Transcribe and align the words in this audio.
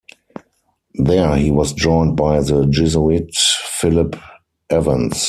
There 0.95 1.37
he 1.37 1.51
was 1.51 1.73
joined 1.73 2.17
by 2.17 2.41
the 2.41 2.65
Jesuit, 2.65 3.35
Philip 3.35 4.15
Evans. 4.67 5.13